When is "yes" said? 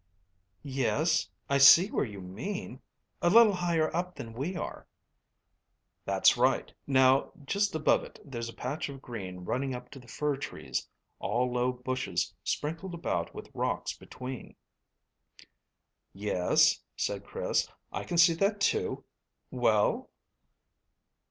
0.63-1.29, 16.13-16.81